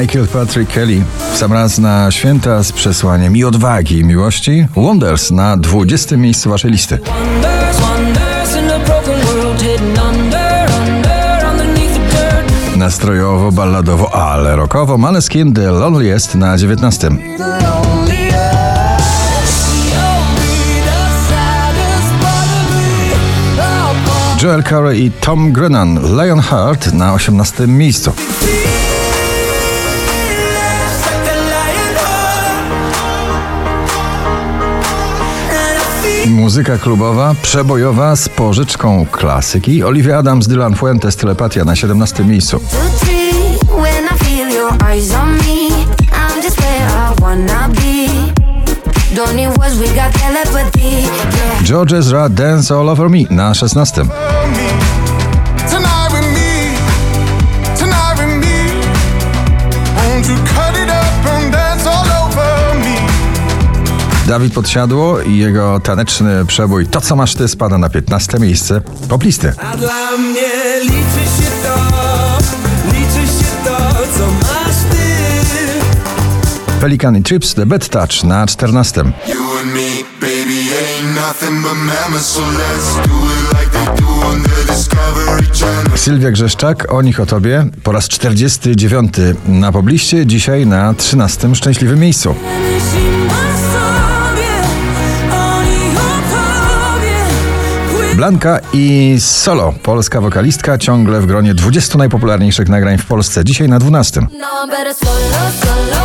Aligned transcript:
Michael 0.00 0.26
Patrick 0.26 0.72
Kelly 0.72 1.02
w 1.32 1.36
sam 1.36 1.52
raz 1.52 1.78
na 1.78 2.10
święta 2.10 2.62
z 2.62 2.72
przesłaniem 2.72 3.36
i 3.36 3.44
odwagi 3.44 3.98
i 3.98 4.04
miłości. 4.04 4.66
Wonders 4.76 5.30
na 5.30 5.56
20. 5.56 6.16
miejscu 6.16 6.50
waszej 6.50 6.70
listy. 6.70 6.98
Nastrojowo, 12.76 13.52
balladowo, 13.52 14.14
ale 14.14 14.56
rockowo. 14.56 14.98
Maleskin 14.98 15.52
The 15.52 15.70
Loneliest 15.70 16.34
na 16.34 16.56
19. 16.58 17.08
The 17.08 17.44
loneliest. 17.44 18.40
You'll 19.84 20.24
be 20.36 20.80
the 20.84 21.02
saddest 21.28 22.10
part 22.20 22.50
of 22.56 22.70
me. 22.76 23.14
Oh, 23.58 23.94
Paul. 24.06 24.38
Joel 24.42 24.62
Corey 24.62 25.04
i 25.04 25.10
Tom 25.10 25.52
Grennan 25.52 26.16
Lionheart 26.16 26.92
na 26.92 27.12
18. 27.12 27.66
miejscu. 27.66 28.12
Muzyka 36.30 36.78
klubowa, 36.78 37.34
przebojowa 37.42 38.16
z 38.16 38.28
pożyczką 38.28 39.06
klasyki. 39.12 39.84
Olivia 39.84 40.18
Adams, 40.18 40.48
Dylan 40.48 40.74
Fuentes, 40.74 41.16
Telepatia 41.16 41.64
na 41.64 41.76
17. 41.76 42.24
miejscu. 42.24 42.60
George 51.62 51.96
Ezra, 51.96 52.28
Dance 52.28 52.74
All 52.74 52.88
Over 52.88 53.10
Me 53.10 53.18
na 53.30 53.54
16. 53.54 54.08
Tonight 55.70 56.12
with 56.12 56.26
me, 56.34 56.76
tonight 57.78 58.18
with 58.18 58.46
me. 58.46 58.50
Dawid 64.30 64.52
Podsiadło 64.52 65.20
i 65.20 65.38
jego 65.38 65.80
taneczny 65.80 66.44
przebój 66.46 66.86
To 66.86 67.00
co 67.00 67.16
masz 67.16 67.34
ty 67.34 67.48
spada 67.48 67.78
na 67.78 67.88
15 67.88 68.38
miejsce 68.38 68.80
poplisty. 69.08 69.52
A 69.58 69.76
dla 69.76 70.16
mnie 70.16 70.50
liczy 70.82 71.24
się 71.36 71.50
to, 71.62 71.74
liczy 72.86 73.32
się 73.32 73.50
to, 73.64 73.78
co 74.18 74.26
masz 74.26 74.76
ty. 74.90 75.00
Pelican 76.80 77.16
i 77.16 77.22
Trips 77.22 77.54
The 77.54 77.66
Bad 77.66 77.88
Touch 77.88 78.24
na 78.24 78.46
14. 78.46 79.00
You 79.00 79.04
and 79.62 79.74
me, 79.74 80.04
baby, 80.20 80.68
ain't 80.70 81.14
nothing 81.14 81.62
but 81.62 81.74
mammals, 81.74 82.26
so 82.26 82.40
let's 82.40 83.08
do 83.08 83.16
it 83.26 83.60
like 83.60 83.70
they 83.72 84.04
do 84.04 84.26
on 84.26 84.42
the 84.42 84.72
Discovery 84.72 85.46
Channel. 85.58 85.98
Sylwia 85.98 86.30
Grzeszczak, 86.30 86.92
o 86.92 87.02
nich 87.02 87.20
o 87.20 87.26
tobie 87.26 87.66
po 87.82 87.92
raz 87.92 88.08
49 88.08 89.12
na 89.48 89.72
pobliście, 89.72 90.26
dzisiaj 90.26 90.66
na 90.66 90.94
13 90.94 91.54
szczęśliwym 91.54 92.00
miejscu. 92.00 92.34
Blanka 98.20 98.58
i 98.72 99.16
Solo, 99.18 99.74
polska 99.82 100.20
wokalistka, 100.20 100.78
ciągle 100.78 101.20
w 101.20 101.26
gronie 101.26 101.54
20 101.54 101.98
najpopularniejszych 101.98 102.68
nagrań 102.68 102.98
w 102.98 103.06
Polsce, 103.06 103.44
dzisiaj 103.44 103.68
na 103.68 103.78
12. 103.78 104.20
No, 104.20 104.26
I'm 104.28 104.70
better 104.70 104.94
solo, 104.94 105.12
solo. 105.60 106.02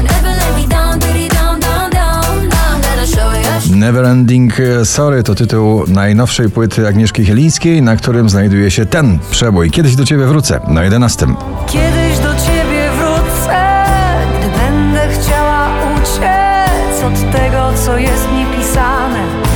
I 0.00 0.04
never 0.04 0.36
let 0.36 0.56
me 0.56 0.68
down, 0.68 0.98
diddy 0.98 1.28
down, 1.28 1.60
down, 1.60 1.90
down. 1.90 2.48
Now 2.48 2.76
I'm 2.76 2.82
gonna 2.82 3.06
show 3.06 3.66
you. 3.70 3.76
Neverending 3.76 4.54
Sorry 4.84 5.22
to 5.22 5.34
tytuł 5.34 5.84
najnowszej 5.88 6.50
płyty 6.50 6.88
Agnieszki 6.88 7.24
Chylińskiej, 7.24 7.82
na 7.82 7.96
którym 7.96 8.28
znajduje 8.28 8.70
się 8.70 8.86
ten 8.86 9.18
przebój. 9.30 9.70
Kiedyś 9.70 9.96
do 9.96 10.04
ciebie 10.04 10.26
wrócę, 10.26 10.60
na 10.68 10.84
11. 10.84 11.26
Kiedyś 11.66 12.18
do 12.18 12.34
ciebie 12.34 12.90
wrócę, 12.98 13.84
gdy 14.38 14.58
będę 14.58 15.08
chciała 15.08 15.68
uciec 15.96 17.04
od 17.04 17.32
tego, 17.32 17.72
co 17.84 17.98
jest 17.98 18.28
niepisane, 18.32 19.26
by 19.42 19.55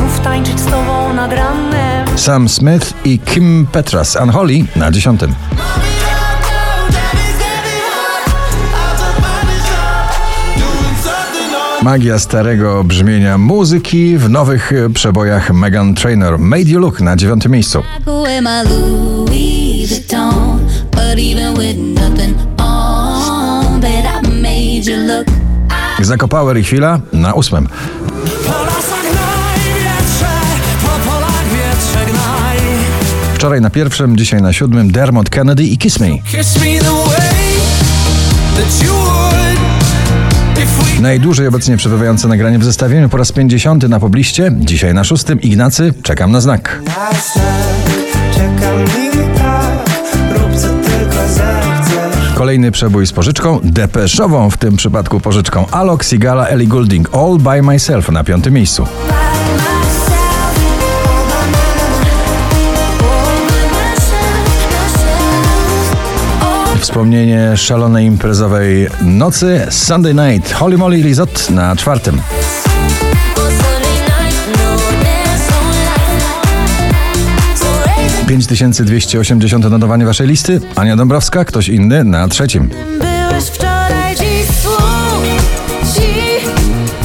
znów 0.00 0.20
tańczyć 0.20 0.60
z 0.60 0.64
tobą 0.64 1.14
nad 1.14 1.32
ranem. 1.32 2.18
Sam 2.18 2.48
Smith 2.48 2.94
i 3.04 3.18
Kim 3.18 3.66
Petras, 3.72 4.16
Unholy 4.22 4.64
na 4.76 4.90
10. 4.90 5.20
Magia 11.82 12.18
starego 12.18 12.84
brzmienia 12.84 13.38
muzyki 13.38 14.18
w 14.18 14.30
nowych 14.30 14.72
przebojach 14.94 15.52
Megan 15.52 15.94
Trainor. 15.94 16.38
Made 16.38 16.62
You 16.62 16.80
Look 16.80 17.00
na 17.00 17.16
dziewiątym 17.16 17.52
miejscu. 17.52 17.82
Zakopower 26.00 26.58
i 26.58 26.62
chwila 26.62 27.00
na 27.12 27.34
ósmym. 27.34 27.68
Wczoraj 33.40 33.60
na 33.60 33.70
pierwszym, 33.70 34.16
dzisiaj 34.16 34.42
na 34.42 34.52
siódmym 34.52 34.92
Dermot 34.92 35.30
Kennedy 35.30 35.64
i 35.64 35.78
Kiss 35.78 36.00
Me. 36.00 36.08
Najdłużej 41.00 41.46
obecnie 41.46 41.76
przebywające 41.76 42.28
nagranie 42.28 42.58
w 42.58 42.64
zestawieniu 42.64 43.08
po 43.08 43.16
raz 43.16 43.32
50 43.32 43.88
na 43.88 44.00
pobliście, 44.00 44.52
dzisiaj 44.56 44.94
na 44.94 45.04
szóstym 45.04 45.40
Ignacy, 45.40 45.94
czekam 46.02 46.32
na 46.32 46.40
znak. 46.40 46.82
Kolejny 52.34 52.70
przebój 52.70 53.06
z 53.06 53.12
pożyczką, 53.12 53.60
depeszową 53.62 54.50
w 54.50 54.56
tym 54.56 54.76
przypadku 54.76 55.20
pożyczką 55.20 55.66
Alok, 55.70 56.04
Sigala, 56.04 56.46
Ellie 56.46 56.66
Goulding, 56.66 57.14
All 57.14 57.38
By 57.38 57.62
Myself 57.62 58.08
na 58.08 58.24
piątym 58.24 58.54
miejscu. 58.54 58.86
Wspomnienie 66.90 67.56
szalonej 67.56 68.06
imprezowej 68.06 68.88
nocy 69.02 69.66
Sunday 69.70 70.14
Night 70.14 70.52
Holy 70.52 70.78
Moly 70.78 71.02
Resort 71.02 71.50
na 71.50 71.76
czwartym. 71.76 72.20
5280 78.26 79.70
notowanie 79.70 80.04
waszej 80.06 80.26
listy. 80.26 80.60
Ania 80.76 80.96
Dąbrowska, 80.96 81.44
ktoś 81.44 81.68
inny 81.68 82.04
na 82.04 82.28
trzecim. 82.28 82.68
Byłeś 82.98 83.44
wczoraj, 83.44 84.16
dziś 84.16 84.56
słów 84.62 85.24
ci 85.94 86.10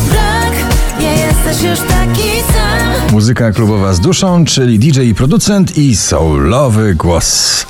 brak, 0.09 0.53
nie 0.99 1.11
jesteś 1.11 1.69
już 1.69 1.79
taki 1.79 2.29
sam. 2.53 3.11
Muzyka 3.11 3.51
klubowa 3.51 3.93
z 3.93 3.99
duszą, 3.99 4.45
czyli 4.45 4.79
DJ 4.79 5.01
i 5.01 5.15
producent 5.15 5.77
i 5.77 5.95
soulowy 5.95 6.95
głos. 6.95 7.65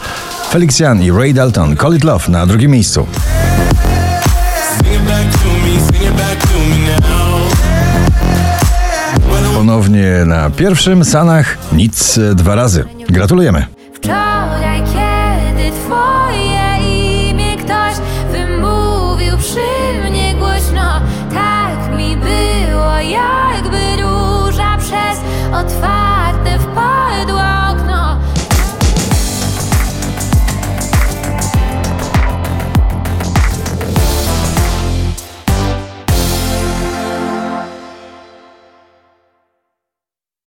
Felix 0.55 0.79
Jan 0.79 1.01
i 1.03 1.11
Ray 1.11 1.33
Dalton, 1.33 1.75
Call 1.75 1.95
It 1.95 2.03
Love 2.03 2.31
na 2.31 2.45
drugim 2.45 2.71
miejscu. 2.71 3.07
Ponownie 9.55 10.25
na 10.25 10.49
pierwszym 10.49 11.05
Sanach 11.05 11.57
nic 11.71 12.17
e, 12.17 12.35
dwa 12.35 12.55
razy. 12.55 12.85
Gratulujemy. 13.09 13.65
Wczoraj, 13.93 14.83
kiedy 14.83 15.71
twoje 15.71 16.77
imię 17.29 17.57
ktoś 17.57 17.95
wymówił 18.31 19.37
przy 19.37 20.09
mnie 20.09 20.35
głośno, 20.35 21.01
tak 21.33 21.97
mi 21.97 22.17
było, 22.17 22.97
jakby 22.97 24.01
róża 24.01 24.77
przez 24.77 25.19
otwarcie. 25.53 25.94